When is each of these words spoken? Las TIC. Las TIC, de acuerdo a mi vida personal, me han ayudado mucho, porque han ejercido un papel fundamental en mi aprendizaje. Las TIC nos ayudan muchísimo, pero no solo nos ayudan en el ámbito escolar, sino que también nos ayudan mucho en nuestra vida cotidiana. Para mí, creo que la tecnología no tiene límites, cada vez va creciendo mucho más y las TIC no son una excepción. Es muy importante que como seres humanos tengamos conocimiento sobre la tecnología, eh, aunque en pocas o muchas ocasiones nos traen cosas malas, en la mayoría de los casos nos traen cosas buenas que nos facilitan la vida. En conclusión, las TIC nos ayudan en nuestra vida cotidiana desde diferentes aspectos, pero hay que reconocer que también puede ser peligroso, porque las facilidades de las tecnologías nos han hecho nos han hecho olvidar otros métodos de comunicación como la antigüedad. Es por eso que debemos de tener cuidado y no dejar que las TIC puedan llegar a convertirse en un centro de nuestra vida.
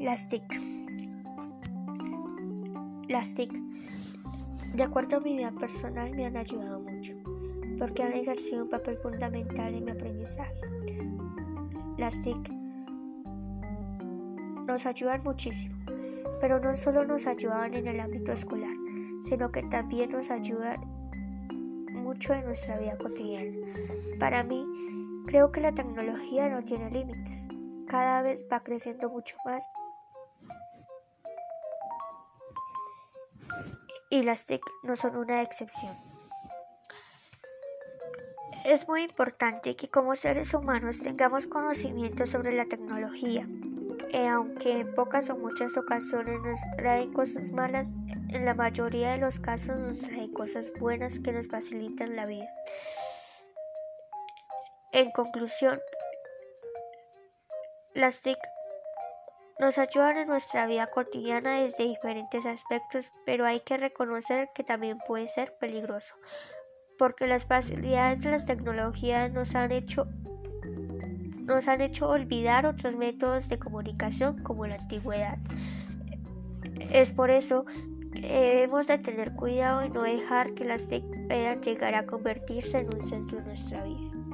Las 0.00 0.28
TIC. 0.28 0.42
Las 3.08 3.32
TIC, 3.34 3.50
de 4.74 4.82
acuerdo 4.82 5.16
a 5.16 5.20
mi 5.20 5.38
vida 5.38 5.50
personal, 5.52 6.14
me 6.14 6.26
han 6.26 6.36
ayudado 6.36 6.80
mucho, 6.80 7.14
porque 7.78 8.02
han 8.02 8.12
ejercido 8.12 8.64
un 8.64 8.68
papel 8.68 8.98
fundamental 8.98 9.74
en 9.74 9.84
mi 9.86 9.90
aprendizaje. 9.90 10.52
Las 11.96 12.20
TIC 12.20 12.50
nos 14.66 14.84
ayudan 14.84 15.22
muchísimo, 15.24 15.74
pero 16.42 16.60
no 16.60 16.76
solo 16.76 17.06
nos 17.06 17.26
ayudan 17.26 17.72
en 17.72 17.86
el 17.86 17.98
ámbito 17.98 18.32
escolar, 18.32 18.76
sino 19.22 19.50
que 19.50 19.62
también 19.62 20.10
nos 20.10 20.30
ayudan 20.30 20.78
mucho 21.94 22.34
en 22.34 22.44
nuestra 22.44 22.78
vida 22.78 22.98
cotidiana. 22.98 23.56
Para 24.20 24.42
mí, 24.42 24.66
creo 25.24 25.50
que 25.50 25.62
la 25.62 25.72
tecnología 25.72 26.50
no 26.50 26.62
tiene 26.62 26.90
límites, 26.90 27.46
cada 27.86 28.20
vez 28.20 28.44
va 28.52 28.60
creciendo 28.60 29.08
mucho 29.08 29.36
más 29.46 29.66
y 34.16 34.22
las 34.22 34.46
TIC 34.46 34.62
no 34.82 34.96
son 34.96 35.16
una 35.16 35.42
excepción. 35.42 35.94
Es 38.64 38.88
muy 38.88 39.02
importante 39.02 39.76
que 39.76 39.88
como 39.88 40.16
seres 40.16 40.54
humanos 40.54 41.00
tengamos 41.00 41.46
conocimiento 41.46 42.26
sobre 42.26 42.52
la 42.52 42.64
tecnología, 42.64 43.46
eh, 44.12 44.26
aunque 44.26 44.80
en 44.80 44.94
pocas 44.94 45.30
o 45.30 45.36
muchas 45.36 45.76
ocasiones 45.76 46.40
nos 46.40 46.58
traen 46.76 47.12
cosas 47.12 47.50
malas, 47.52 47.90
en 48.28 48.44
la 48.44 48.54
mayoría 48.54 49.12
de 49.12 49.18
los 49.18 49.38
casos 49.38 49.76
nos 49.76 50.00
traen 50.00 50.32
cosas 50.32 50.72
buenas 50.80 51.18
que 51.20 51.32
nos 51.32 51.46
facilitan 51.46 52.16
la 52.16 52.26
vida. 52.26 52.48
En 54.92 55.10
conclusión, 55.12 55.78
las 57.94 58.22
TIC 58.22 58.38
nos 59.58 59.78
ayudan 59.78 60.18
en 60.18 60.28
nuestra 60.28 60.66
vida 60.66 60.88
cotidiana 60.88 61.60
desde 61.60 61.84
diferentes 61.84 62.44
aspectos, 62.46 63.12
pero 63.24 63.46
hay 63.46 63.60
que 63.60 63.76
reconocer 63.76 64.50
que 64.54 64.64
también 64.64 64.98
puede 65.06 65.28
ser 65.28 65.54
peligroso, 65.58 66.14
porque 66.98 67.26
las 67.26 67.46
facilidades 67.46 68.22
de 68.22 68.30
las 68.30 68.46
tecnologías 68.46 69.32
nos 69.32 69.54
han 69.54 69.72
hecho 69.72 70.06
nos 71.46 71.68
han 71.68 71.80
hecho 71.80 72.08
olvidar 72.08 72.66
otros 72.66 72.96
métodos 72.96 73.48
de 73.48 73.58
comunicación 73.60 74.42
como 74.42 74.66
la 74.66 74.74
antigüedad. 74.74 75.38
Es 76.90 77.12
por 77.12 77.30
eso 77.30 77.64
que 78.12 78.20
debemos 78.20 78.88
de 78.88 78.98
tener 78.98 79.32
cuidado 79.34 79.84
y 79.84 79.90
no 79.90 80.02
dejar 80.02 80.54
que 80.54 80.64
las 80.64 80.88
TIC 80.88 81.04
puedan 81.28 81.62
llegar 81.62 81.94
a 81.94 82.04
convertirse 82.04 82.80
en 82.80 82.86
un 82.86 82.98
centro 83.00 83.38
de 83.38 83.44
nuestra 83.44 83.84
vida. 83.84 84.25